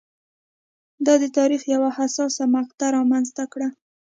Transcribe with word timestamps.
دا 1.05 1.13
د 1.21 1.25
تاریخ 1.37 1.61
یوه 1.75 1.89
حساسه 1.97 2.43
مقطعه 2.55 2.89
رامنځته 2.97 3.43
کړه. 3.53 3.67